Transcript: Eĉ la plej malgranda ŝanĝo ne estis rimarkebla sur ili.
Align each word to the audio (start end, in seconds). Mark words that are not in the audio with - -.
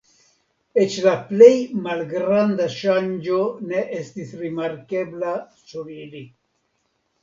Eĉ 0.83 0.95
la 1.07 1.13
plej 1.27 1.49
malgranda 1.89 2.67
ŝanĝo 2.79 3.39
ne 3.69 3.87
estis 4.01 4.35
rimarkebla 4.43 5.39
sur 5.71 5.97
ili. 6.03 6.29